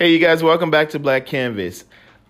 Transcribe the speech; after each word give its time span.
Hey, 0.00 0.14
you 0.14 0.18
guys, 0.18 0.42
welcome 0.42 0.70
back 0.70 0.88
to 0.90 0.98
Black 0.98 1.26
Canvas. 1.26 1.84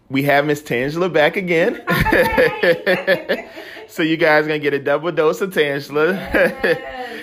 We 0.08 0.24
have 0.24 0.44
Miss 0.44 0.60
Tangela 0.60 1.12
back 1.12 1.36
again. 1.36 1.80
so 3.86 4.02
you 4.02 4.16
guys 4.16 4.44
are 4.44 4.48
gonna 4.48 4.58
get 4.58 4.74
a 4.74 4.80
double 4.80 5.12
dose 5.12 5.40
of 5.40 5.54
Tangela. 5.54 6.18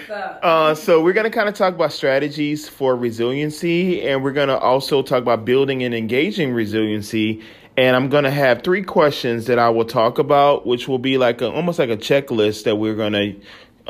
uh, 0.42 0.74
so 0.74 1.04
we're 1.04 1.12
gonna 1.12 1.30
kind 1.30 1.50
of 1.50 1.56
talk 1.56 1.76
about 1.76 1.92
strategies 1.92 2.70
for 2.70 2.96
resiliency, 2.96 4.08
and 4.08 4.24
we're 4.24 4.32
gonna 4.32 4.56
also 4.56 5.02
talk 5.02 5.22
about 5.22 5.44
building 5.44 5.84
and 5.84 5.94
engaging 5.94 6.54
resiliency. 6.54 7.44
And 7.76 7.98
I'm 7.98 8.08
gonna 8.08 8.32
have 8.32 8.62
three 8.62 8.84
questions 8.84 9.48
that 9.48 9.60
I 9.60 9.70
will 9.70 9.84
talk 9.84 10.18
about, 10.18 10.66
which 10.66 10.88
will 10.88 10.98
be 10.98 11.18
like 11.18 11.42
a, 11.42 11.52
almost 11.52 11.78
like 11.78 11.90
a 11.90 11.98
checklist 11.98 12.64
that 12.64 12.78
we're 12.78 12.96
gonna 12.96 13.34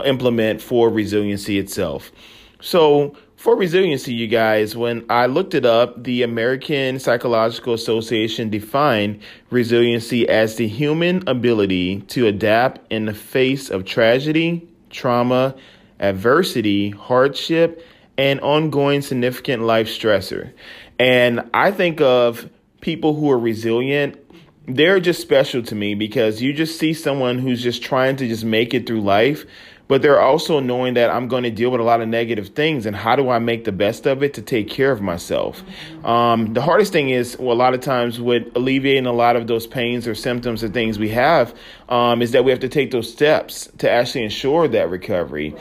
implement 0.06 0.64
for 0.64 0.90
resiliency 0.90 1.60
itself. 1.60 2.12
So 2.62 3.16
for 3.38 3.56
resiliency, 3.56 4.14
you 4.14 4.26
guys, 4.28 4.76
when 4.76 5.06
I 5.10 5.28
looked 5.28 5.54
it 5.54 5.64
up, 5.64 6.04
the 6.04 6.24
American 6.24 7.00
Psychological 7.00 7.76
Association 7.76 8.50
defined 8.50 9.22
resiliency 9.52 10.28
as 10.28 10.56
the 10.56 10.68
human 10.68 11.24
ability 11.28 12.02
to 12.02 12.26
adapt 12.26 12.92
in 12.92 13.06
the 13.06 13.14
face 13.14 13.70
of 13.70 13.86
tragedy, 13.86 14.68
trauma, 14.90 15.56
adversity, 16.00 16.90
hardship, 16.90 17.86
and 18.18 18.42
ongoing 18.42 19.04
significant 19.04 19.62
life 19.62 19.88
stressor. 19.88 20.52
And 20.98 21.48
I 21.54 21.70
think 21.72 22.02
of 22.02 22.50
people 22.82 23.14
who 23.14 23.30
are 23.30 23.40
resilient 23.40 24.18
they're 24.70 25.00
just 25.00 25.22
special 25.22 25.64
to 25.64 25.76
me 25.76 25.96
because 25.96 26.42
you 26.42 26.52
just 26.52 26.78
see 26.78 26.94
someone 26.94 27.40
who's 27.40 27.64
just 27.64 27.82
trying 27.82 28.18
to 28.18 28.28
just 28.28 28.44
make 28.44 28.74
it 28.74 28.86
through 28.86 29.00
life 29.00 29.46
but 29.88 30.02
they're 30.02 30.20
also 30.20 30.60
knowing 30.60 30.96
that 30.96 31.10
I'm 31.10 31.28
going 31.28 31.44
to 31.44 31.52
deal 31.52 31.70
with 31.72 31.82
a 31.82 31.84
lot 31.84 32.02
of 32.02 32.08
negative 32.08 32.50
things 32.50 32.86
and 32.86 32.96
how 32.96 33.16
do 33.16 33.30
I 33.30 33.40
make 33.40 33.66
the 33.66 33.72
best 33.72 34.06
of 34.06 34.24
it 34.24 34.34
to 34.36 34.42
take 34.42 34.70
care 34.70 34.92
of 34.92 35.02
myself. 35.02 35.64
Um, 36.04 36.54
the 36.54 36.62
hardest 36.62 36.92
thing 36.92 37.10
is, 37.10 37.38
well, 37.40 37.56
a 37.56 37.58
lot 37.58 37.74
of 37.74 37.82
times 37.82 38.20
with 38.20 38.56
alleviating 38.56 39.06
a 39.06 39.14
lot 39.14 39.36
of 39.36 39.48
those 39.48 39.68
pains 39.68 40.08
or 40.08 40.16
symptoms 40.16 40.64
or 40.64 40.70
things 40.70 41.00
we 41.00 41.10
have, 41.10 41.56
um, 41.90 42.22
is 42.22 42.32
that 42.32 42.44
we 42.44 42.52
have 42.52 42.60
to 42.62 42.70
take 42.70 42.92
those 42.92 43.12
steps 43.12 43.70
to 43.78 43.90
actually 43.90 44.24
ensure 44.24 44.68
that 44.68 44.90
recovery. 44.90 45.56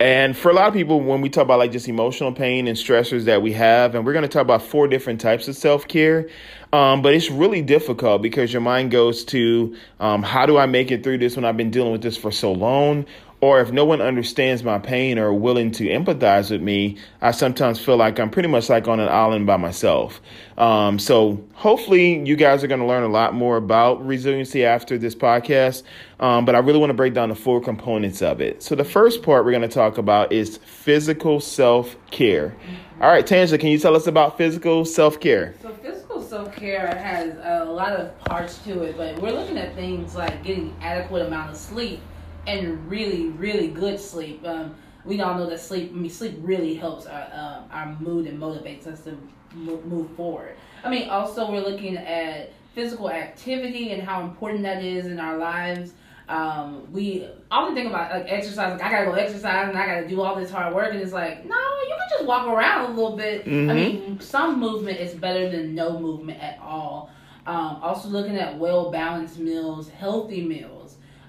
And 0.00 0.36
for 0.36 0.50
a 0.50 0.54
lot 0.54 0.68
of 0.68 0.74
people, 0.74 1.00
when 1.00 1.20
we 1.20 1.28
talk 1.28 1.42
about 1.42 1.58
like 1.58 1.72
just 1.72 1.88
emotional 1.88 2.30
pain 2.32 2.68
and 2.68 2.78
stressors 2.78 3.24
that 3.24 3.42
we 3.42 3.52
have, 3.54 3.96
and 3.96 4.06
we're 4.06 4.12
going 4.12 4.22
to 4.22 4.28
talk 4.28 4.42
about 4.42 4.62
four 4.62 4.86
different 4.86 5.20
types 5.20 5.48
of 5.48 5.56
self 5.56 5.88
care, 5.88 6.28
um, 6.72 7.02
but 7.02 7.14
it's 7.14 7.30
really 7.30 7.62
difficult 7.62 8.22
because 8.22 8.52
your 8.52 8.62
mind 8.62 8.92
goes 8.92 9.24
to 9.24 9.76
um, 9.98 10.22
how 10.22 10.46
do 10.46 10.56
I 10.56 10.66
make 10.66 10.92
it 10.92 11.02
through 11.02 11.18
this 11.18 11.34
when 11.34 11.44
I've 11.44 11.56
been 11.56 11.72
dealing 11.72 11.90
with 11.90 12.02
this 12.02 12.16
for 12.16 12.30
so 12.30 12.52
long? 12.52 13.06
Or 13.40 13.60
if 13.60 13.70
no 13.70 13.84
one 13.84 14.00
understands 14.00 14.64
my 14.64 14.78
pain 14.78 15.16
or 15.16 15.32
willing 15.32 15.70
to 15.70 15.84
empathize 15.84 16.50
with 16.50 16.60
me, 16.60 16.96
I 17.20 17.30
sometimes 17.30 17.78
feel 17.78 17.96
like 17.96 18.18
I'm 18.18 18.30
pretty 18.30 18.48
much 18.48 18.68
like 18.68 18.88
on 18.88 18.98
an 18.98 19.08
island 19.08 19.46
by 19.46 19.56
myself. 19.56 20.20
Um, 20.56 20.98
so 20.98 21.44
hopefully 21.54 22.26
you 22.26 22.34
guys 22.34 22.64
are 22.64 22.66
going 22.66 22.80
to 22.80 22.86
learn 22.86 23.04
a 23.04 23.08
lot 23.08 23.34
more 23.34 23.56
about 23.56 24.04
resiliency 24.04 24.64
after 24.64 24.98
this 24.98 25.14
podcast. 25.14 25.84
Um, 26.18 26.44
but 26.44 26.56
I 26.56 26.58
really 26.58 26.80
want 26.80 26.90
to 26.90 26.94
break 26.94 27.14
down 27.14 27.28
the 27.28 27.36
four 27.36 27.60
components 27.60 28.22
of 28.22 28.40
it. 28.40 28.60
So 28.62 28.74
the 28.74 28.84
first 28.84 29.22
part 29.22 29.44
we're 29.44 29.52
going 29.52 29.62
to 29.62 29.68
talk 29.68 29.98
about 29.98 30.32
is 30.32 30.56
physical 30.56 31.38
self 31.38 31.94
care. 32.10 32.56
All 33.00 33.08
right, 33.08 33.24
Tangela, 33.24 33.60
can 33.60 33.68
you 33.68 33.78
tell 33.78 33.94
us 33.94 34.08
about 34.08 34.36
physical 34.36 34.84
self 34.84 35.20
care? 35.20 35.54
So 35.62 35.72
physical 35.74 36.20
self 36.20 36.56
care 36.56 36.88
has 36.88 37.36
a 37.44 37.70
lot 37.70 37.92
of 37.92 38.18
parts 38.24 38.58
to 38.64 38.82
it, 38.82 38.96
but 38.96 39.16
we're 39.20 39.30
looking 39.30 39.58
at 39.58 39.76
things 39.76 40.16
like 40.16 40.42
getting 40.42 40.74
adequate 40.80 41.24
amount 41.24 41.52
of 41.52 41.56
sleep 41.56 42.00
and 42.48 42.90
really, 42.90 43.28
really 43.28 43.68
good 43.68 44.00
sleep. 44.00 44.44
Um, 44.46 44.74
we 45.04 45.20
all 45.20 45.36
know 45.36 45.48
that 45.48 45.60
sleep. 45.60 45.92
I 45.92 45.96
mean, 45.96 46.10
sleep 46.10 46.34
really 46.40 46.74
helps 46.74 47.06
our 47.06 47.20
uh, 47.20 47.62
our 47.70 47.96
mood 48.00 48.26
and 48.26 48.40
motivates 48.40 48.86
us 48.86 49.04
to 49.04 49.16
move 49.54 50.10
forward. 50.16 50.56
I 50.84 50.90
mean, 50.90 51.08
also 51.08 51.50
we're 51.50 51.60
looking 51.60 51.96
at 51.96 52.52
physical 52.74 53.10
activity 53.10 53.92
and 53.92 54.02
how 54.02 54.22
important 54.22 54.62
that 54.62 54.82
is 54.82 55.06
in 55.06 55.18
our 55.18 55.36
lives. 55.36 55.92
Um, 56.28 56.92
we 56.92 57.26
often 57.50 57.74
think 57.74 57.88
about 57.88 58.10
like 58.10 58.30
exercise. 58.30 58.72
Like 58.72 58.82
I 58.82 58.90
gotta 58.90 59.06
go 59.06 59.12
exercise 59.12 59.68
and 59.68 59.78
I 59.78 59.86
gotta 59.86 60.08
do 60.08 60.20
all 60.20 60.36
this 60.36 60.50
hard 60.50 60.74
work, 60.74 60.92
and 60.92 61.00
it's 61.00 61.12
like 61.12 61.44
no, 61.44 61.56
you 61.56 61.96
can 61.98 62.08
just 62.10 62.26
walk 62.26 62.46
around 62.46 62.90
a 62.90 62.94
little 62.94 63.16
bit. 63.16 63.44
Mm-hmm. 63.44 63.70
I 63.70 63.74
mean, 63.74 64.20
some 64.20 64.60
movement 64.60 64.98
is 64.98 65.14
better 65.14 65.48
than 65.50 65.74
no 65.74 65.98
movement 65.98 66.42
at 66.42 66.58
all. 66.60 67.10
Um, 67.46 67.78
also 67.80 68.08
looking 68.08 68.36
at 68.36 68.58
well 68.58 68.90
balanced 68.90 69.38
meals, 69.38 69.88
healthy 69.88 70.44
meals. 70.44 70.77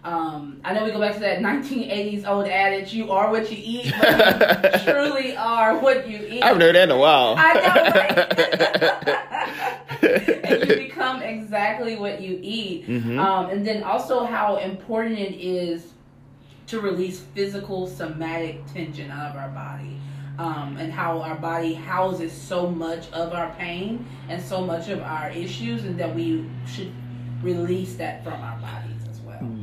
Um, 0.04 0.62
I 0.64 0.74
know 0.74 0.86
we 0.86 0.92
go 0.92 1.00
back 1.00 1.16
to 1.16 1.20
that 1.20 1.40
1980s 1.40 2.26
old 2.26 2.48
adage, 2.48 2.94
you 2.94 3.12
are 3.12 3.30
what 3.32 3.52
you 3.52 3.58
eat, 3.62 3.94
but 4.00 4.82
you 4.86 4.94
truly 4.94 5.36
are 5.36 5.78
what 5.78 6.08
you 6.08 6.26
eat. 6.26 6.42
I 6.42 6.48
haven't 6.48 6.62
heard 6.62 6.76
that 6.76 6.84
in 6.84 6.92
a 6.92 6.98
while. 6.98 7.36
I 7.38 7.54
know, 7.54 7.62
right? 10.02 10.40
and 10.46 10.70
you 10.70 10.76
become 10.76 11.22
exactly 11.22 11.98
what 11.98 12.22
you 12.22 12.40
eat. 12.42 12.88
Mm-hmm. 12.88 13.20
Um, 13.20 13.50
and 13.50 13.68
then 13.68 13.84
also 13.84 14.24
how 14.26 14.56
important 14.58 15.20
it 15.20 15.36
is 15.36 15.92
to 16.68 16.80
release 16.80 17.20
physical 17.20 17.88
somatic 17.88 18.66
tension 18.72 19.12
out 19.12 19.32
of 19.32 19.36
our 19.36 19.50
body. 19.50 19.98
Um, 20.38 20.78
and 20.78 20.94
how 20.94 21.22
our 21.22 21.36
body 21.36 21.74
houses 21.74 22.32
so 22.32 22.70
much 22.72 23.12
of 23.12 23.34
our 23.34 23.50
pain 23.56 24.06
and 24.30 24.42
so 24.42 24.62
much 24.62 24.88
of 24.88 25.02
our 25.02 25.30
issues, 25.32 25.84
and 25.84 26.00
that 26.00 26.16
we 26.16 26.50
should 26.66 26.94
release 27.42 27.96
that 27.96 28.24
from 28.24 28.42
our 28.42 28.58
body. 28.60 28.89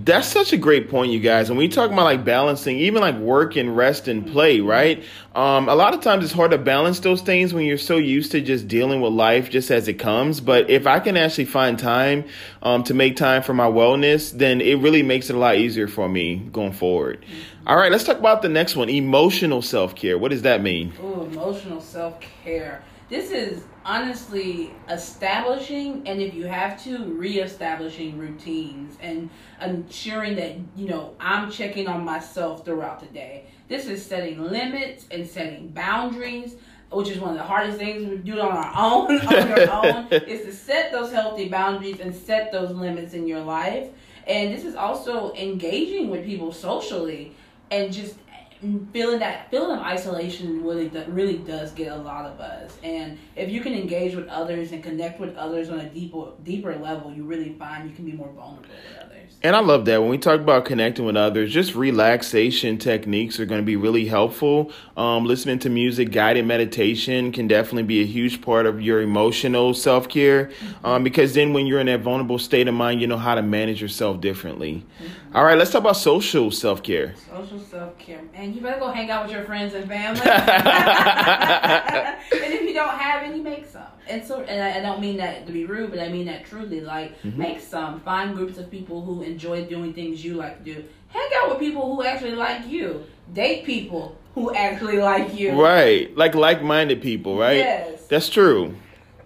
That's 0.06 0.28
such 0.28 0.52
a 0.52 0.56
great 0.56 0.88
point, 0.88 1.10
you 1.10 1.18
guys. 1.18 1.50
And 1.50 1.58
we 1.58 1.66
talk 1.66 1.90
about 1.90 2.04
like 2.04 2.24
balancing, 2.24 2.78
even 2.78 3.00
like 3.02 3.16
work 3.16 3.56
and 3.56 3.76
rest 3.76 4.06
and 4.06 4.24
play, 4.24 4.60
right? 4.60 5.02
Um, 5.34 5.68
a 5.68 5.74
lot 5.74 5.94
of 5.94 6.00
times 6.00 6.22
it's 6.22 6.32
hard 6.32 6.52
to 6.52 6.58
balance 6.58 7.00
those 7.00 7.22
things 7.22 7.52
when 7.52 7.64
you're 7.64 7.76
so 7.76 7.96
used 7.96 8.30
to 8.30 8.40
just 8.40 8.68
dealing 8.68 9.00
with 9.00 9.12
life 9.12 9.50
just 9.50 9.68
as 9.72 9.88
it 9.88 9.94
comes. 9.94 10.40
But 10.40 10.70
if 10.70 10.86
I 10.86 11.00
can 11.00 11.16
actually 11.16 11.46
find 11.46 11.76
time 11.76 12.24
um, 12.62 12.84
to 12.84 12.94
make 12.94 13.16
time 13.16 13.42
for 13.42 13.52
my 13.52 13.66
wellness, 13.66 14.30
then 14.30 14.60
it 14.60 14.76
really 14.76 15.02
makes 15.02 15.28
it 15.28 15.34
a 15.34 15.40
lot 15.40 15.56
easier 15.56 15.88
for 15.88 16.08
me 16.08 16.36
going 16.36 16.72
forward. 16.72 17.22
Mm-hmm. 17.22 17.68
All 17.68 17.76
right, 17.76 17.90
let's 17.90 18.04
talk 18.04 18.18
about 18.18 18.42
the 18.42 18.48
next 18.48 18.76
one 18.76 18.88
emotional 18.88 19.60
self 19.60 19.96
care. 19.96 20.16
What 20.16 20.30
does 20.30 20.42
that 20.42 20.62
mean? 20.62 20.92
Oh, 21.02 21.24
emotional 21.24 21.80
self 21.80 22.20
care. 22.44 22.84
This 23.08 23.30
is 23.30 23.62
honestly 23.84 24.72
establishing 24.90 26.02
and 26.08 26.20
if 26.20 26.34
you 26.34 26.46
have 26.46 26.82
to 26.82 27.04
reestablishing 27.04 28.18
routines 28.18 28.96
and 29.00 29.30
ensuring 29.62 30.34
that 30.34 30.56
you 30.74 30.88
know 30.88 31.14
i'm 31.20 31.48
checking 31.48 31.86
on 31.86 32.04
myself 32.04 32.64
throughout 32.64 32.98
the 32.98 33.06
day. 33.06 33.44
This 33.68 33.86
is 33.86 34.04
setting 34.04 34.42
limits 34.42 35.06
and 35.12 35.24
setting 35.24 35.68
boundaries 35.68 36.56
which 36.90 37.08
is 37.08 37.18
one 37.18 37.30
of 37.30 37.36
the 37.36 37.44
hardest 37.44 37.78
things 37.78 38.08
we 38.08 38.16
do 38.18 38.40
on 38.40 38.56
our 38.56 38.72
own 38.76 39.20
on 39.26 39.48
your 39.48 39.70
own 39.84 40.06
is 40.28 40.44
to 40.44 40.52
set 40.52 40.90
those 40.90 41.12
healthy 41.12 41.48
boundaries 41.48 42.00
and 42.00 42.12
set 42.14 42.50
those 42.50 42.72
limits 42.72 43.14
in 43.14 43.26
your 43.26 43.40
life. 43.40 43.88
And 44.26 44.52
this 44.52 44.64
is 44.64 44.74
also 44.74 45.32
engaging 45.34 46.10
with 46.10 46.24
people 46.24 46.52
socially 46.52 47.36
and 47.70 47.92
just 47.92 48.16
feeling 48.92 49.18
that 49.18 49.50
feeling 49.50 49.76
of 49.76 49.82
isolation 49.82 50.62
really 50.64 50.88
really 51.08 51.38
does 51.38 51.72
get 51.72 51.92
a 51.92 51.96
lot 51.96 52.26
of 52.26 52.40
us 52.40 52.76
and 52.82 53.18
if 53.34 53.50
you 53.50 53.60
can 53.60 53.74
engage 53.74 54.14
with 54.14 54.26
others 54.28 54.72
and 54.72 54.82
connect 54.82 55.20
with 55.20 55.34
others 55.36 55.70
on 55.70 55.80
a 55.80 55.88
deeper 55.90 56.32
deeper 56.42 56.74
level 56.76 57.12
you 57.12 57.24
really 57.24 57.52
find 57.54 57.88
you 57.88 57.94
can 57.94 58.04
be 58.04 58.12
more 58.12 58.30
vulnerable 58.32 58.68
with 58.68 59.04
others 59.04 59.16
and 59.42 59.54
I 59.54 59.60
love 59.60 59.84
that 59.84 60.00
when 60.00 60.08
we 60.08 60.18
talk 60.18 60.40
about 60.40 60.64
connecting 60.64 61.04
with 61.04 61.16
others, 61.16 61.52
just 61.52 61.74
relaxation 61.74 62.78
techniques 62.78 63.38
are 63.38 63.44
going 63.44 63.60
to 63.60 63.64
be 63.64 63.76
really 63.76 64.06
helpful. 64.06 64.72
Um, 64.96 65.26
listening 65.26 65.58
to 65.60 65.70
music, 65.70 66.10
guided 66.10 66.46
meditation 66.46 67.32
can 67.32 67.46
definitely 67.46 67.82
be 67.82 68.00
a 68.00 68.06
huge 68.06 68.40
part 68.40 68.66
of 68.66 68.80
your 68.80 69.02
emotional 69.02 69.74
self 69.74 70.08
care 70.08 70.46
mm-hmm. 70.46 70.86
um, 70.86 71.04
because 71.04 71.34
then 71.34 71.52
when 71.52 71.66
you're 71.66 71.80
in 71.80 71.86
that 71.86 72.00
vulnerable 72.00 72.38
state 72.38 72.66
of 72.66 72.74
mind, 72.74 73.00
you 73.00 73.06
know 73.06 73.18
how 73.18 73.34
to 73.34 73.42
manage 73.42 73.80
yourself 73.80 74.20
differently. 74.20 74.84
Mm-hmm. 75.00 75.36
All 75.36 75.44
right, 75.44 75.58
let's 75.58 75.70
talk 75.70 75.82
about 75.82 75.96
social 75.96 76.50
self 76.50 76.82
care. 76.82 77.14
Social 77.30 77.60
self 77.60 77.98
care. 77.98 78.22
You 78.56 78.62
better 78.62 78.80
go 78.80 78.90
hang 78.90 79.10
out 79.10 79.24
with 79.24 79.32
your 79.32 79.44
friends 79.44 79.74
and 79.74 79.86
family. 79.86 80.22
and 80.24 80.30
if 82.32 82.62
you 82.62 82.72
don't 82.72 82.98
have 82.98 83.22
any, 83.22 83.40
make 83.40 83.66
some. 83.66 83.82
And 84.08 84.24
so, 84.24 84.40
and 84.40 84.62
I, 84.62 84.78
I, 84.78 84.80
don't 84.80 84.98
mean 84.98 85.18
that 85.18 85.46
to 85.46 85.52
be 85.52 85.66
rude, 85.66 85.90
but 85.90 85.98
I 85.98 86.08
mean 86.08 86.24
that 86.24 86.46
truly. 86.46 86.80
Like, 86.80 87.20
mm-hmm. 87.20 87.36
make 87.36 87.60
some. 87.60 88.00
Find 88.00 88.34
groups 88.34 88.56
of 88.56 88.70
people 88.70 89.04
who 89.04 89.20
enjoy 89.20 89.66
doing 89.66 89.92
things 89.92 90.24
you 90.24 90.36
like 90.36 90.64
to 90.64 90.74
do. 90.74 90.84
Hang 91.08 91.28
out 91.36 91.50
with 91.50 91.58
people 91.58 91.94
who 91.94 92.02
actually 92.02 92.32
like 92.32 92.66
you. 92.66 93.04
Date 93.34 93.66
people 93.66 94.16
who 94.34 94.54
actually 94.54 95.00
like 95.00 95.38
you. 95.38 95.60
Right, 95.62 96.16
like 96.16 96.34
like-minded 96.34 97.02
people, 97.02 97.36
right? 97.36 97.58
Yes, 97.58 98.06
that's 98.06 98.30
true. 98.30 98.74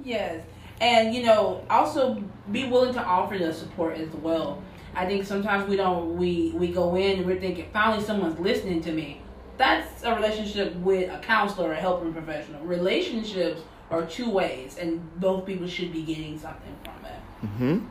Yes, 0.02 0.42
and 0.80 1.14
you 1.14 1.22
know, 1.22 1.64
also 1.70 2.20
be 2.50 2.64
willing 2.64 2.94
to 2.94 3.04
offer 3.04 3.38
the 3.38 3.54
support 3.54 3.96
as 3.96 4.08
well. 4.08 4.60
I 4.94 5.06
think 5.06 5.24
sometimes 5.24 5.68
we 5.68 5.76
don't 5.76 6.16
we 6.16 6.50
we 6.54 6.68
go 6.68 6.96
in 6.96 7.18
and 7.18 7.26
we're 7.26 7.40
thinking 7.40 7.68
finally 7.72 8.02
someone's 8.02 8.38
listening 8.38 8.80
to 8.82 8.92
me. 8.92 9.22
That's 9.56 10.02
a 10.04 10.14
relationship 10.14 10.74
with 10.76 11.10
a 11.10 11.18
counselor 11.18 11.68
or 11.68 11.72
a 11.72 11.76
helping 11.76 12.12
professional. 12.12 12.62
Relationships 12.64 13.60
are 13.90 14.06
two 14.06 14.30
ways, 14.30 14.78
and 14.78 15.00
both 15.20 15.44
people 15.44 15.66
should 15.66 15.92
be 15.92 16.02
getting 16.02 16.38
something 16.38 16.74
from 16.84 17.04
it. 17.04 17.46
Mm-hmm. 17.46 17.86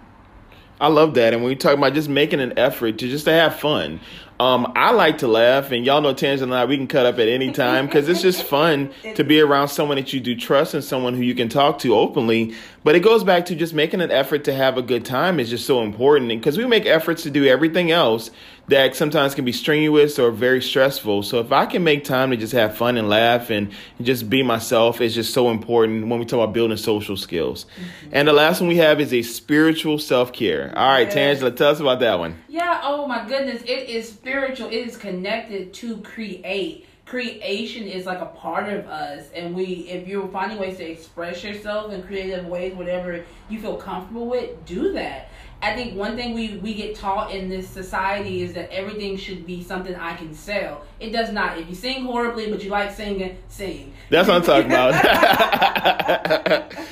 I 0.81 0.88
love 0.88 1.13
that. 1.16 1.34
And 1.34 1.44
when 1.44 1.50
we 1.50 1.56
talk 1.56 1.78
about 1.78 1.94
just 1.94 2.10
making 2.10 2.40
an 2.40 2.57
effort 2.57 2.98
to 3.00 3.07
just 3.07 3.25
to 3.25 3.31
have 3.31 3.60
fun, 3.60 4.00
Um, 4.40 4.72
I 4.74 4.92
like 4.92 5.18
to 5.18 5.28
laugh, 5.28 5.72
and 5.72 5.86
y'all 5.86 6.00
know 6.00 6.14
Tangela 6.14 6.44
and 6.44 6.56
I, 6.56 6.64
we 6.64 6.78
can 6.78 6.88
cut 6.88 7.06
up 7.06 7.20
at 7.20 7.28
any 7.28 7.52
time 7.52 7.88
because 7.88 8.08
it's 8.08 8.22
just 8.22 8.42
fun 8.46 8.90
to 9.16 9.26
be 9.26 9.42
around 9.42 9.68
someone 9.68 9.98
that 9.98 10.14
you 10.14 10.22
do 10.22 10.34
trust 10.34 10.74
and 10.74 10.82
someone 10.82 11.14
who 11.14 11.24
you 11.24 11.36
can 11.36 11.50
talk 11.50 11.80
to 11.80 11.94
openly. 11.94 12.56
But 12.84 12.96
it 12.96 13.02
goes 13.02 13.26
back 13.26 13.46
to 13.48 13.56
just 13.56 13.74
making 13.74 14.00
an 14.00 14.12
effort 14.12 14.46
to 14.46 14.54
have 14.54 14.78
a 14.78 14.82
good 14.82 15.04
time 15.04 15.40
is 15.42 15.50
just 15.50 15.66
so 15.66 15.82
important 15.84 16.30
because 16.30 16.58
we 16.58 16.66
make 16.66 16.86
efforts 16.86 17.24
to 17.24 17.30
do 17.30 17.46
everything 17.46 17.92
else 17.92 18.32
that 18.70 18.96
sometimes 18.96 19.36
can 19.36 19.44
be 19.46 19.52
strenuous 19.52 20.20
or 20.20 20.32
very 20.32 20.62
stressful. 20.62 21.24
So 21.24 21.40
if 21.40 21.52
I 21.52 21.66
can 21.66 21.84
make 21.84 22.04
time 22.04 22.32
to 22.32 22.38
just 22.38 22.54
have 22.54 22.78
fun 22.78 22.98
and 22.98 23.10
laugh 23.10 23.50
and 23.50 23.72
just 24.00 24.30
be 24.30 24.44
myself, 24.44 25.02
it's 25.02 25.16
just 25.16 25.34
so 25.34 25.50
important 25.50 26.08
when 26.08 26.20
we 26.20 26.26
talk 26.26 26.38
about 26.38 26.54
building 26.54 26.78
social 26.78 27.18
skills. 27.18 27.66
Mm-hmm. 27.66 28.10
And 28.14 28.28
the 28.28 28.34
last 28.34 28.62
one 28.62 28.70
we 28.70 28.78
have 28.78 29.02
is 29.02 29.12
a 29.12 29.24
spiritual 29.24 29.98
self 29.98 30.32
care. 30.32 30.72
All 30.78 30.88
right, 30.88 31.14
yes. 31.14 31.40
Tangela, 31.42 31.56
tell 31.56 31.72
us 31.72 31.80
about 31.80 32.00
that 32.00 32.20
one. 32.20 32.38
Yeah. 32.48 32.80
Oh 32.84 33.08
my 33.08 33.28
goodness, 33.28 33.62
it 33.64 33.90
is 33.90 34.12
spiritual. 34.30 34.68
It 34.70 34.88
is 34.88 34.98
connected 34.98 35.74
to 35.76 35.98
create 36.02 36.86
creation 37.06 37.88
is 37.88 38.06
like 38.06 38.22
a 38.22 38.28
part 38.28 38.72
of 38.72 38.86
us 38.86 39.31
and 39.34 39.56
we 39.56 39.64
if 39.90 40.08
you're 40.08 40.28
finding 40.28 40.60
ways 40.60 40.78
to 40.78 40.88
express 40.88 41.44
yourself 41.44 41.92
in 41.92 42.04
creative 42.04 42.46
ways 42.46 42.72
whatever 42.76 43.26
you 43.50 43.60
feel 43.60 43.76
comfortable 43.76 44.28
with 44.28 44.64
do 44.68 44.94
that 44.94 45.28
I 45.60 45.74
think 45.74 45.96
one 45.98 46.16
thing 46.16 46.36
we, 46.36 46.58
we 46.58 46.76
get 46.76 46.96
taught 46.96 47.34
in 47.34 47.50
this 47.50 47.68
society 47.68 48.44
is 48.44 48.54
that 48.54 48.72
everything 48.72 49.18
should 49.18 49.44
be 49.46 49.62
something 49.62 49.94
I 49.94 50.16
can 50.16 50.34
sell. 50.34 50.86
It 51.02 51.10
does 51.10 51.34
not. 51.34 51.58
If 51.58 51.68
you 51.68 51.76
sing 51.76 52.06
horribly 52.06 52.50
but 52.50 52.64
you 52.64 52.70
like 52.70 52.92
singing, 52.92 53.38
sing. 53.50 53.94
That's 54.10 54.30
what 54.30 54.38
I'm 54.38 54.44
talking 54.44 54.72
about. 54.72 54.94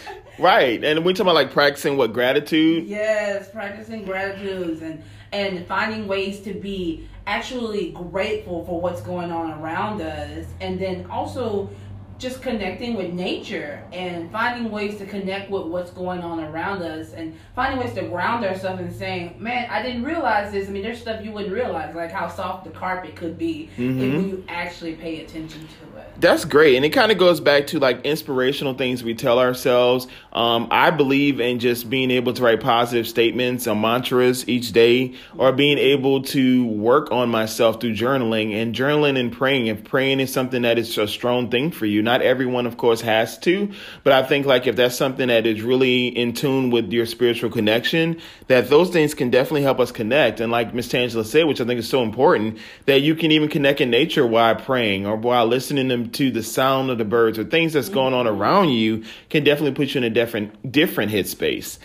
right. 0.40 0.84
And 0.84 1.06
we 1.06 1.14
talk 1.14 1.22
about 1.26 1.36
like 1.36 1.52
practicing 1.52 1.98
what 1.98 2.14
gratitude. 2.14 2.86
Yes, 2.86 3.50
practicing 3.50 4.06
gratitudes 4.06 4.82
and 4.82 5.04
and 5.32 5.66
finding 5.68 6.08
ways 6.08 6.40
to 6.42 6.54
be 6.54 7.08
actually 7.26 7.92
grateful 7.92 8.66
for 8.66 8.80
what's 8.80 9.02
going 9.02 9.32
on 9.32 9.60
around 9.60 10.02
us 10.02 10.46
and 10.62 10.80
then 10.80 11.06
also 11.12 11.70
just 12.18 12.42
connecting 12.42 12.96
with 12.96 13.14
nature 13.14 13.84
and 13.92 14.32
finding 14.32 14.72
ways 14.72 14.98
to 14.98 15.06
connect 15.06 15.52
with 15.52 15.68
what's 15.68 15.92
going 15.92 16.22
on 16.22 16.40
around 16.40 16.82
us 16.82 17.14
and 17.14 17.36
finding 17.56 17.80
ways 17.80 17.94
to 17.94 18.02
ground 18.04 18.44
ourselves 18.44 18.82
and 18.82 18.94
saying, 18.94 19.36
man, 19.38 19.70
I 19.70 19.84
didn't 19.84 20.04
realize 20.04 20.52
this. 20.52 20.68
I 20.68 20.72
mean, 20.72 20.82
there's 20.82 21.00
stuff 21.00 21.24
you 21.24 21.32
wouldn't 21.32 21.54
realize, 21.54 21.94
like 21.96 22.12
how 22.12 22.28
soft 22.28 22.64
the 22.64 22.72
carpet 22.72 23.16
could 23.16 23.38
be 23.38 23.70
mm-hmm. 23.78 24.02
if 24.02 24.26
you 24.26 24.44
actually 24.48 24.96
pay 24.96 25.24
attention 25.24 25.62
to 25.62 26.00
it. 26.00 26.08
That's 26.20 26.46
great. 26.46 26.76
And 26.76 26.86
it 26.86 26.90
kind 26.90 27.12
of 27.12 27.20
goes 27.20 27.40
back 27.40 27.68
to 27.68 27.80
like 27.80 28.04
inspirational 28.04 28.74
things 28.74 29.04
we 29.04 29.14
tell 29.14 29.40
ourselves. 29.40 30.08
Um, 30.34 30.68
I 30.72 30.90
believe 30.90 31.40
in 31.40 31.60
just 31.60 31.90
being 31.90 32.10
able 32.10 32.34
to 32.34 32.42
write 32.42 32.62
positive 32.62 33.08
statements 33.08 33.68
or 33.68 33.76
mantras 33.76 34.48
each 34.50 34.72
day 34.72 35.14
or 35.38 35.52
being 35.52 35.78
able 35.78 36.24
to 36.24 36.66
work 36.66 37.12
on 37.12 37.30
myself 37.30 37.80
through 37.80 37.94
journaling 37.94 38.54
and 38.54 38.74
journaling 38.74 39.20
and 39.20 39.32
praying. 39.32 39.68
If 39.68 39.84
praying 39.84 40.20
is 40.20 40.34
something 40.34 40.64
that 40.64 40.80
is 40.80 40.98
a 40.98 41.08
strong 41.08 41.52
thing 41.52 41.70
for 41.70 41.86
you, 41.86 42.02
not 42.08 42.22
everyone, 42.22 42.66
of 42.66 42.78
course, 42.78 43.02
has 43.02 43.38
to, 43.40 43.72
but 44.04 44.14
I 44.14 44.24
think 44.24 44.46
like 44.46 44.66
if 44.66 44.76
that's 44.76 44.96
something 44.96 45.28
that 45.28 45.46
is 45.46 45.62
really 45.62 46.08
in 46.08 46.34
tune 46.34 46.72
with 46.72 46.92
your 46.92 47.06
spiritual 47.06 47.52
connection, 47.52 48.20
that 48.48 48.70
those 48.70 48.90
things 48.90 49.14
can 49.14 49.30
definitely 49.30 49.64
help 49.64 49.80
us 49.80 49.92
connect. 49.92 50.40
And 50.40 50.52
like 50.52 50.74
Miss 50.74 50.88
Tangela 50.88 51.26
said, 51.26 51.46
which 51.46 51.62
I 51.62 51.66
think 51.66 51.80
is 51.80 51.90
so 51.90 52.02
important, 52.02 52.58
that 52.86 53.02
you 53.02 53.14
can 53.14 53.32
even 53.32 53.50
connect 53.50 53.82
in 53.82 53.90
nature 53.90 54.26
while 54.26 54.56
praying 54.56 55.06
or 55.06 55.18
while 55.18 55.46
listening 55.46 56.10
to 56.10 56.32
the 56.32 56.44
sound 56.44 56.90
of 56.90 56.98
the 56.98 57.06
birds 57.06 57.38
or 57.38 57.44
things 57.44 57.74
that's 57.74 57.90
going 57.90 58.14
on 58.14 58.26
mm-hmm. 58.26 58.42
around 58.42 58.70
you 58.70 59.04
can 59.30 59.44
definitely 59.44 59.76
put 59.76 59.94
you 59.94 60.00
in 60.00 60.04
a 60.06 60.10
different 60.10 60.72
different 60.72 61.12
headspace. 61.12 61.78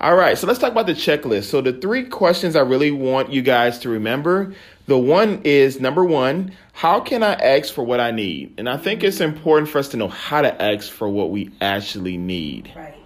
All 0.00 0.16
right, 0.16 0.38
so 0.38 0.46
let's 0.46 0.58
talk 0.58 0.72
about 0.72 0.86
the 0.86 0.94
checklist. 0.94 1.44
So 1.44 1.60
the 1.60 1.74
three 1.74 2.04
questions 2.04 2.56
I 2.56 2.60
really 2.60 2.90
want 2.90 3.32
you 3.32 3.42
guys 3.42 3.80
to 3.80 3.90
remember. 3.90 4.54
The 4.90 4.98
one 4.98 5.42
is 5.44 5.78
number 5.78 6.04
one, 6.04 6.50
how 6.72 6.98
can 6.98 7.22
I 7.22 7.34
ask 7.34 7.72
for 7.72 7.84
what 7.84 8.00
I 8.00 8.10
need? 8.10 8.54
And 8.58 8.68
I 8.68 8.76
think 8.76 9.04
it's 9.04 9.20
important 9.20 9.68
for 9.68 9.78
us 9.78 9.86
to 9.90 9.96
know 9.96 10.08
how 10.08 10.42
to 10.42 10.60
ask 10.60 10.90
for 10.90 11.08
what 11.08 11.30
we 11.30 11.52
actually 11.60 12.16
need. 12.16 12.72
Right. 12.74 12.96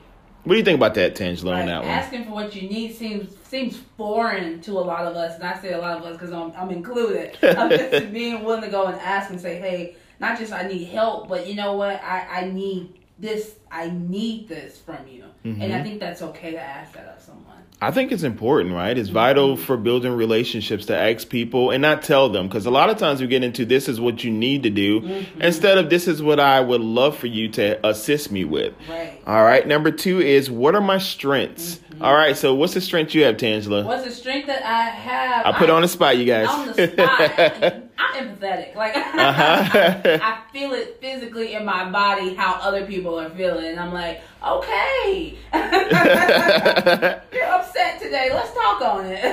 What 0.44 0.54
do 0.54 0.58
you 0.58 0.64
think 0.64 0.78
about 0.78 0.94
that, 0.94 1.14
Tangela, 1.14 1.52
right. 1.52 1.60
on 1.60 1.66
that 1.66 1.82
one? 1.82 1.90
Asking 1.90 2.24
for 2.24 2.30
what 2.30 2.56
you 2.56 2.70
need 2.70 2.94
seems 2.94 3.36
seems 3.42 3.76
foreign 3.98 4.62
to 4.62 4.70
a 4.72 4.80
lot 4.80 5.04
of 5.04 5.14
us, 5.14 5.34
and 5.34 5.44
I 5.44 5.60
say 5.60 5.74
a 5.74 5.78
lot 5.78 5.98
of 5.98 6.04
us 6.04 6.12
because 6.14 6.32
I'm, 6.32 6.52
I'm 6.56 6.70
included. 6.70 7.36
I'm 7.42 7.68
just 7.78 8.10
being 8.14 8.42
willing 8.42 8.62
to 8.62 8.70
go 8.70 8.86
and 8.86 8.98
ask 8.98 9.28
and 9.28 9.38
say, 9.38 9.58
hey, 9.58 9.96
not 10.20 10.38
just 10.38 10.54
I 10.54 10.66
need 10.66 10.84
help, 10.84 11.28
but 11.28 11.46
you 11.46 11.54
know 11.54 11.74
what, 11.74 12.02
I, 12.02 12.26
I 12.30 12.44
need 12.46 12.98
this 13.18 13.56
I 13.70 13.90
need 13.90 14.48
this 14.48 14.78
from 14.78 15.06
you. 15.06 15.24
Mm-hmm. 15.44 15.60
And 15.60 15.74
I 15.74 15.82
think 15.82 16.00
that's 16.00 16.22
okay 16.22 16.52
to 16.52 16.60
ask 16.60 16.94
that 16.94 17.14
of 17.14 17.22
someone. 17.22 17.53
I 17.80 17.90
think 17.90 18.12
it's 18.12 18.22
important, 18.22 18.74
right? 18.74 18.96
It's 18.96 19.08
mm-hmm. 19.08 19.14
vital 19.14 19.56
for 19.56 19.76
building 19.76 20.12
relationships 20.12 20.86
to 20.86 20.96
ask 20.96 21.28
people 21.28 21.70
and 21.70 21.82
not 21.82 22.02
tell 22.02 22.28
them 22.28 22.48
because 22.48 22.66
a 22.66 22.70
lot 22.70 22.88
of 22.88 22.98
times 22.98 23.20
we 23.20 23.26
get 23.26 23.44
into 23.44 23.64
this 23.64 23.88
is 23.88 24.00
what 24.00 24.24
you 24.24 24.30
need 24.30 24.62
to 24.62 24.70
do 24.70 25.00
mm-hmm. 25.00 25.42
instead 25.42 25.78
of 25.78 25.90
this 25.90 26.08
is 26.08 26.22
what 26.22 26.40
I 26.40 26.60
would 26.60 26.80
love 26.80 27.16
for 27.16 27.26
you 27.26 27.48
to 27.50 27.86
assist 27.86 28.30
me 28.30 28.44
with. 28.44 28.74
Right. 28.88 29.20
All 29.26 29.42
right. 29.42 29.66
Number 29.66 29.90
two 29.90 30.20
is 30.20 30.50
what 30.50 30.74
are 30.74 30.80
my 30.80 30.98
strengths? 30.98 31.76
Mm-hmm. 31.76 32.02
All 32.04 32.14
right. 32.14 32.36
So 32.36 32.54
what's 32.54 32.74
the 32.74 32.80
strength 32.80 33.14
you 33.14 33.24
have, 33.24 33.36
Tangela? 33.36 33.84
What's 33.84 34.04
the 34.04 34.10
strength 34.10 34.46
that 34.46 34.64
I 34.64 34.84
have? 34.84 35.46
I 35.46 35.58
put 35.58 35.68
I, 35.68 35.74
on 35.74 35.82
the 35.82 35.88
spot, 35.88 36.16
you 36.16 36.24
guys. 36.24 36.48
On 36.48 36.66
the 36.68 36.92
spot. 36.92 37.74
I'm 37.98 38.28
empathetic. 38.28 38.74
Like 38.74 38.96
uh-huh. 38.96 40.18
I 40.22 40.40
feel 40.52 40.72
it 40.72 40.98
physically 41.00 41.54
in 41.54 41.64
my 41.64 41.90
body 41.90 42.34
how 42.34 42.54
other 42.54 42.86
people 42.86 43.18
are 43.18 43.30
feeling. 43.30 43.66
And 43.66 43.80
I'm 43.80 43.92
like, 43.92 44.22
okay. 44.46 45.36
You're 47.32 47.44
upset 47.44 48.00
today. 48.00 48.30
Let's 48.32 48.52
talk 48.54 48.80
on 48.82 49.06
it 49.06 49.30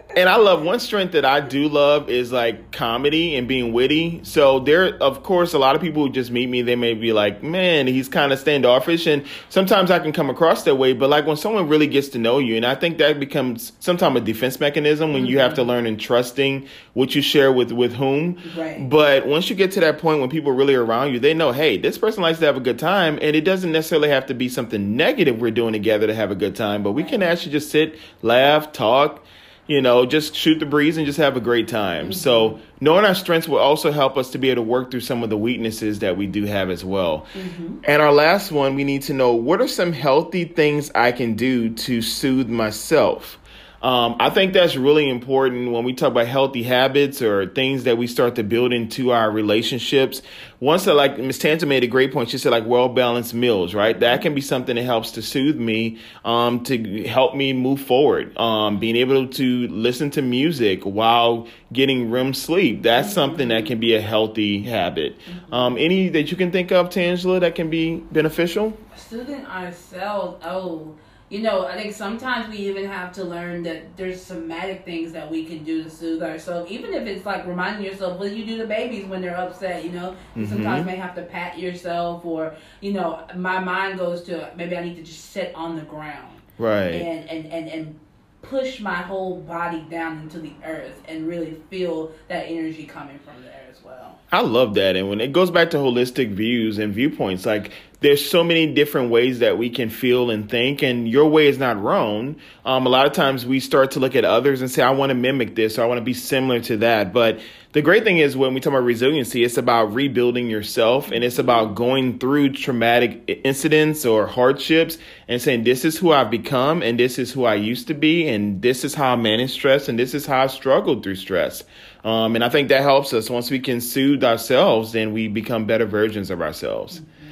and 0.16 0.28
I 0.28 0.36
love 0.36 0.62
one 0.62 0.80
strength 0.80 1.12
that 1.12 1.24
I 1.24 1.40
do 1.40 1.68
love 1.68 2.08
is 2.08 2.32
like 2.32 2.70
comedy 2.70 3.36
and 3.36 3.48
being 3.48 3.72
witty. 3.72 4.20
So 4.22 4.60
there, 4.60 4.96
of 5.02 5.22
course, 5.22 5.54
a 5.54 5.58
lot 5.58 5.74
of 5.74 5.82
people 5.82 6.06
who 6.06 6.12
just 6.12 6.30
meet 6.30 6.48
me, 6.48 6.62
they 6.62 6.76
may 6.76 6.94
be 6.94 7.12
like, 7.12 7.42
"Man, 7.42 7.86
he's 7.86 8.08
kind 8.08 8.32
of 8.32 8.38
standoffish," 8.38 9.06
and 9.06 9.24
sometimes 9.48 9.90
I 9.90 9.98
can 9.98 10.12
come 10.12 10.30
across 10.30 10.62
that 10.64 10.76
way. 10.76 10.92
But 10.92 11.10
like 11.10 11.26
when 11.26 11.36
someone 11.36 11.68
really 11.68 11.86
gets 11.86 12.08
to 12.10 12.18
know 12.18 12.38
you, 12.38 12.56
and 12.56 12.64
I 12.64 12.74
think 12.74 12.98
that 12.98 13.18
becomes 13.18 13.72
sometimes 13.80 14.16
a 14.16 14.20
defense 14.20 14.60
mechanism 14.60 15.12
when 15.12 15.22
mm-hmm. 15.22 15.30
you 15.30 15.38
have 15.40 15.54
to 15.54 15.62
mm-hmm. 15.62 15.70
learn 15.70 15.86
in 15.86 15.96
trusting 15.96 16.68
what 16.92 17.14
you 17.14 17.22
share 17.22 17.52
with 17.52 17.72
with 17.72 17.94
whom. 17.94 18.38
Right. 18.56 18.88
But 18.88 19.26
once 19.26 19.50
you 19.50 19.56
get 19.56 19.72
to 19.72 19.80
that 19.80 19.98
point 19.98 20.20
when 20.20 20.30
people 20.30 20.52
really 20.52 20.74
are 20.74 20.84
around 20.84 21.12
you, 21.12 21.20
they 21.20 21.34
know, 21.34 21.52
hey, 21.52 21.76
this 21.76 21.98
person 21.98 22.22
likes 22.22 22.38
to 22.38 22.46
have 22.46 22.56
a 22.56 22.60
good 22.60 22.78
time, 22.78 23.18
and 23.20 23.34
it 23.34 23.42
doesn't 23.42 23.72
necessarily 23.72 24.10
have 24.10 24.26
to 24.26 24.34
be 24.34 24.48
something 24.48 24.96
negative 24.96 25.40
we're 25.40 25.50
doing 25.50 25.72
together 25.72 26.06
to 26.06 26.14
have 26.14 26.30
a 26.30 26.36
good 26.36 26.54
time. 26.54 26.82
But 26.82 26.92
we 26.92 27.04
can 27.04 27.22
actually 27.22 27.52
just 27.52 27.70
sit, 27.70 27.98
laugh, 28.22 28.72
talk 28.72 29.24
you 29.66 29.80
know, 29.80 30.04
just 30.04 30.34
shoot 30.34 30.58
the 30.58 30.66
breeze 30.66 30.96
and 30.96 31.06
just 31.06 31.18
have 31.18 31.36
a 31.36 31.40
great 31.40 31.68
time. 31.68 32.06
Mm-hmm. 32.06 32.12
So, 32.12 32.60
knowing 32.80 33.04
our 33.04 33.14
strengths 33.14 33.48
will 33.48 33.58
also 33.58 33.92
help 33.92 34.18
us 34.18 34.30
to 34.30 34.38
be 34.38 34.50
able 34.50 34.62
to 34.62 34.68
work 34.68 34.90
through 34.90 35.00
some 35.00 35.22
of 35.22 35.30
the 35.30 35.38
weaknesses 35.38 36.00
that 36.00 36.16
we 36.16 36.26
do 36.26 36.44
have 36.44 36.70
as 36.70 36.84
well. 36.84 37.26
Mm-hmm. 37.34 37.78
And 37.84 38.02
our 38.02 38.12
last 38.12 38.52
one, 38.52 38.74
we 38.74 38.84
need 38.84 39.02
to 39.02 39.14
know 39.14 39.34
what 39.34 39.60
are 39.60 39.68
some 39.68 39.92
healthy 39.92 40.44
things 40.44 40.90
I 40.94 41.12
can 41.12 41.34
do 41.34 41.70
to 41.70 42.02
soothe 42.02 42.48
myself? 42.48 43.38
Um, 43.84 44.16
I 44.18 44.30
think 44.30 44.54
that's 44.54 44.76
really 44.76 45.10
important 45.10 45.70
when 45.70 45.84
we 45.84 45.92
talk 45.92 46.12
about 46.12 46.26
healthy 46.26 46.62
habits 46.62 47.20
or 47.20 47.46
things 47.48 47.84
that 47.84 47.98
we 47.98 48.06
start 48.06 48.36
to 48.36 48.42
build 48.42 48.72
into 48.72 49.12
our 49.12 49.30
relationships. 49.30 50.22
Once, 50.58 50.88
I, 50.88 50.92
like 50.92 51.18
Miss 51.18 51.38
Tangela 51.38 51.68
made 51.68 51.84
a 51.84 51.86
great 51.86 52.10
point, 52.10 52.30
she 52.30 52.38
said 52.38 52.50
like 52.50 52.64
well 52.64 52.88
balanced 52.88 53.34
meals, 53.34 53.74
right? 53.74 54.00
That 54.00 54.22
can 54.22 54.34
be 54.34 54.40
something 54.40 54.76
that 54.76 54.84
helps 54.84 55.10
to 55.12 55.22
soothe 55.22 55.56
me, 55.56 55.98
um, 56.24 56.64
to 56.64 57.06
help 57.06 57.36
me 57.36 57.52
move 57.52 57.78
forward. 57.78 58.34
Um, 58.38 58.80
being 58.80 58.96
able 58.96 59.28
to 59.28 59.68
listen 59.68 60.10
to 60.12 60.22
music 60.22 60.82
while 60.84 61.46
getting 61.70 62.10
REM 62.10 62.32
sleep, 62.32 62.82
that's 62.82 63.12
something 63.12 63.48
that 63.48 63.66
can 63.66 63.80
be 63.80 63.94
a 63.94 64.00
healthy 64.00 64.62
habit. 64.62 65.18
Um, 65.52 65.76
any 65.76 66.08
that 66.08 66.30
you 66.30 66.38
can 66.38 66.50
think 66.50 66.72
of, 66.72 66.88
Tangela, 66.88 67.38
that 67.40 67.54
can 67.54 67.68
be 67.68 67.96
beneficial? 67.96 68.72
Soothing 68.96 69.44
ourselves. 69.44 70.42
Oh 70.42 70.96
you 71.34 71.40
know, 71.40 71.66
I 71.66 71.74
think 71.74 71.92
sometimes 71.92 72.48
we 72.48 72.58
even 72.58 72.84
have 72.84 73.10
to 73.14 73.24
learn 73.24 73.64
that 73.64 73.96
there's 73.96 74.22
somatic 74.22 74.84
things 74.84 75.10
that 75.14 75.28
we 75.28 75.44
can 75.44 75.64
do 75.64 75.82
to 75.82 75.90
soothe 75.90 76.22
ourselves, 76.22 76.70
even 76.70 76.94
if 76.94 77.08
it's 77.08 77.26
like 77.26 77.44
reminding 77.44 77.84
yourself 77.84 78.20
what 78.20 78.30
you 78.30 78.46
do 78.46 78.56
to 78.58 78.68
babies 78.68 79.04
when 79.06 79.20
they're 79.20 79.36
upset. 79.36 79.84
You 79.84 79.90
know, 79.90 80.10
mm-hmm. 80.12 80.46
sometimes 80.46 80.86
may 80.86 80.94
have 80.94 81.16
to 81.16 81.22
pat 81.22 81.58
yourself, 81.58 82.24
or 82.24 82.54
you 82.80 82.92
know, 82.92 83.26
my 83.34 83.58
mind 83.58 83.98
goes 83.98 84.22
to 84.22 84.52
maybe 84.54 84.76
I 84.76 84.84
need 84.84 84.94
to 84.94 85.02
just 85.02 85.32
sit 85.32 85.52
on 85.56 85.74
the 85.74 85.82
ground, 85.82 86.38
right, 86.56 86.94
and 86.94 87.28
and 87.28 87.46
and 87.46 87.68
and 87.68 88.00
push 88.42 88.78
my 88.78 88.94
whole 88.94 89.40
body 89.40 89.84
down 89.90 90.20
into 90.20 90.38
the 90.38 90.52
earth 90.64 91.02
and 91.08 91.26
really 91.26 91.60
feel 91.68 92.12
that 92.28 92.44
energy 92.44 92.84
coming 92.84 93.18
from 93.18 93.42
there 93.42 93.62
as 93.68 93.82
well. 93.82 94.20
I 94.30 94.42
love 94.42 94.74
that. 94.74 94.96
And 94.96 95.08
when 95.08 95.20
it 95.20 95.32
goes 95.32 95.50
back 95.50 95.70
to 95.70 95.78
holistic 95.78 96.32
views 96.32 96.78
and 96.78 96.92
viewpoints, 96.92 97.46
like 97.46 97.72
there's 98.00 98.28
so 98.28 98.44
many 98.44 98.66
different 98.72 99.10
ways 99.10 99.38
that 99.38 99.56
we 99.56 99.70
can 99.70 99.88
feel 99.88 100.30
and 100.30 100.50
think, 100.50 100.82
and 100.82 101.08
your 101.08 101.26
way 101.26 101.46
is 101.46 101.58
not 101.58 101.80
wrong. 101.80 102.36
Um, 102.64 102.86
a 102.86 102.88
lot 102.90 103.06
of 103.06 103.12
times 103.12 103.46
we 103.46 103.60
start 103.60 103.92
to 103.92 104.00
look 104.00 104.14
at 104.14 104.24
others 104.24 104.60
and 104.60 104.70
say, 104.70 104.82
I 104.82 104.90
want 104.90 105.10
to 105.10 105.14
mimic 105.14 105.54
this 105.54 105.78
or 105.78 105.82
I 105.82 105.86
want 105.86 105.98
to 105.98 106.04
be 106.04 106.14
similar 106.14 106.60
to 106.60 106.76
that. 106.78 107.12
But 107.12 107.40
the 107.72 107.82
great 107.82 108.04
thing 108.04 108.18
is 108.18 108.36
when 108.36 108.54
we 108.54 108.60
talk 108.60 108.72
about 108.72 108.84
resiliency, 108.84 109.42
it's 109.42 109.56
about 109.56 109.94
rebuilding 109.94 110.48
yourself 110.48 111.10
and 111.12 111.24
it's 111.24 111.38
about 111.38 111.74
going 111.74 112.18
through 112.18 112.52
traumatic 112.52 113.40
incidents 113.42 114.04
or 114.04 114.26
hardships 114.26 114.98
and 115.26 115.40
saying, 115.40 115.64
This 115.64 115.84
is 115.84 115.98
who 115.98 116.12
I've 116.12 116.30
become 116.30 116.82
and 116.82 116.98
this 116.98 117.18
is 117.18 117.32
who 117.32 117.44
I 117.44 117.54
used 117.54 117.88
to 117.88 117.94
be, 117.94 118.28
and 118.28 118.60
this 118.60 118.84
is 118.84 118.94
how 118.94 119.14
I 119.14 119.16
manage 119.16 119.52
stress, 119.52 119.88
and 119.88 119.98
this 119.98 120.14
is 120.14 120.26
how 120.26 120.42
I 120.42 120.46
struggled 120.48 121.02
through 121.02 121.16
stress. 121.16 121.64
Um, 122.04 122.34
and 122.34 122.44
I 122.44 122.48
think 122.48 122.68
that 122.68 122.82
helps 122.82 123.12
us. 123.12 123.30
Once 123.30 123.50
we 123.50 123.60
can 123.60 123.80
soothe 123.80 124.22
ourselves, 124.22 124.92
then 124.92 125.12
we 125.12 125.28
become 125.28 125.64
better 125.64 125.86
versions 125.86 126.30
of 126.30 126.42
ourselves. 126.42 127.00
Mm-hmm. 127.00 127.23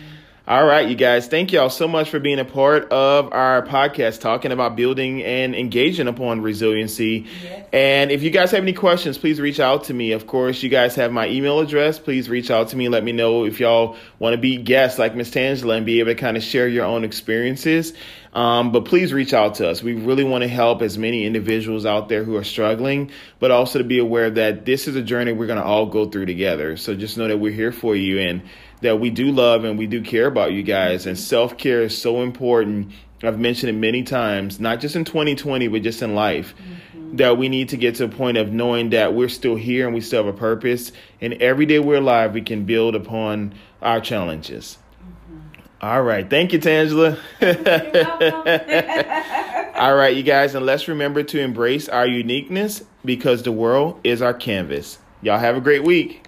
All 0.49 0.67
right, 0.67 0.89
you 0.89 0.97
guys, 0.97 1.29
thank 1.29 1.53
y'all 1.53 1.71
so 1.71 1.87
much 1.87 2.11
for 2.11 2.19
being 2.19 2.41
a 2.41 2.45
part 2.45 2.91
of 2.91 3.33
our 3.33 3.65
podcast 3.65 4.21
talking 4.21 4.51
about 4.51 4.75
building 4.75 5.23
and 5.23 5.55
engaging 5.55 6.09
upon 6.09 6.41
resiliency. 6.41 7.27
Yes. 7.45 7.69
And 7.73 8.11
if 8.11 8.25
you 8.25 8.31
guys 8.31 8.51
have 8.51 8.65
any 8.65 8.73
questions, 8.73 9.17
please 9.17 9.41
reach 9.41 9.61
out 9.61 9.85
to 9.85 9.95
me. 9.95 10.11
Of 10.11 10.27
course, 10.27 10.61
you 10.61 10.69
guys 10.69 10.97
have 10.97 11.13
my 11.13 11.29
email 11.29 11.61
address. 11.61 12.01
Please 12.01 12.29
reach 12.29 12.51
out 12.51 12.71
to 12.71 12.77
me. 12.77 12.89
Let 12.89 13.05
me 13.05 13.13
know 13.13 13.45
if 13.45 13.61
y'all 13.61 13.97
want 14.19 14.35
to 14.35 14.37
be 14.37 14.57
guests 14.57 14.99
like 14.99 15.15
Miss 15.15 15.31
Tangela 15.31 15.77
and 15.77 15.87
be 15.87 16.01
able 16.01 16.11
to 16.11 16.17
kind 16.17 16.37
of 16.37 16.43
share 16.43 16.67
your 16.67 16.87
own 16.87 17.05
experiences. 17.05 17.93
Um, 18.33 18.73
but 18.73 18.85
please 18.85 19.13
reach 19.13 19.33
out 19.33 19.57
to 19.57 19.69
us. 19.69 19.81
We 19.81 19.95
really 19.95 20.25
want 20.25 20.43
to 20.43 20.49
help 20.49 20.83
as 20.83 20.99
many 20.99 21.25
individuals 21.25 21.87
out 21.87 22.09
there 22.09 22.25
who 22.25 22.35
are 22.35 22.45
struggling, 22.45 23.13
but 23.39 23.53
also 23.53 23.79
to 23.79 23.85
be 23.85 24.01
aware 24.01 24.29
that 24.29 24.65
this 24.65 24.89
is 24.89 24.97
a 24.97 25.03
journey 25.03 25.33
we're 25.33 25.47
going 25.47 25.61
to 25.61 25.65
all 25.65 25.87
go 25.87 26.07
through 26.11 26.27
together. 26.27 26.77
So 26.77 26.97
just 26.97 27.17
know 27.17 27.29
that 27.29 27.39
we're 27.39 27.53
here 27.53 27.71
for 27.71 27.95
you. 27.95 28.19
And 28.19 28.43
that 28.83 29.01
we 29.01 29.11
do 29.11 29.33
love 29.33 29.65
and 29.65 29.79
we 29.79 29.87
do 29.87 30.03
care 30.03 30.27
about 30.27 30.53
you 30.53 30.63
guys. 30.63 31.07
And 31.07 31.19
self 31.19 31.57
care 31.57 31.83
is 31.83 31.97
so 31.97 32.23
important. 32.23 32.93
I've 33.23 33.39
mentioned 33.39 33.71
it 33.71 33.79
many 33.79 34.03
times, 34.03 34.59
not 34.59 34.81
just 34.81 34.97
in 34.97 35.05
2020, 35.05 35.69
but 35.69 35.83
just 35.83 36.03
in 36.03 36.17
life, 36.17 36.55
mm-hmm. 36.57 37.17
that 37.17 37.39
we 37.39 37.49
need 37.49 37.69
to 37.69 37.77
get 37.77 37.95
to 37.97 38.05
a 38.05 38.09
point 38.09 38.37
of 38.37 38.53
knowing 38.53 38.91
that 38.91 39.15
we're 39.15 39.29
still 39.29 39.55
here 39.55 39.87
and 39.87 39.95
we 39.95 40.01
still 40.01 40.25
have 40.25 40.35
a 40.35 40.37
purpose. 40.37 40.91
And 41.21 41.35
every 41.35 41.65
day 41.65 41.79
we're 41.79 41.99
alive, 41.99 42.35
we 42.35 42.43
can 42.43 42.65
build 42.65 42.97
upon 42.97 43.55
our 43.81 44.01
challenges. 44.01 44.77
Mm-hmm. 45.01 45.87
All 45.87 46.03
right. 46.03 46.29
Thank 46.29 46.53
you, 46.53 46.59
Tangela. 46.59 47.17
All 49.77 49.95
right, 49.95 50.17
you 50.17 50.25
guys. 50.25 50.57
And 50.57 50.67
let's 50.67 50.89
remember 50.89 51.23
to 51.23 51.41
embrace 51.41 51.89
our 51.89 52.07
uniqueness 52.07 52.83
because 53.05 53.45
the 53.45 53.53
world 53.53 54.01
is 54.03 54.21
our 54.21 54.35
canvas. 54.35 54.99
Y'all 55.23 55.39
have 55.39 55.57
a 55.57 55.61
great 55.61 55.85
week. 55.85 56.27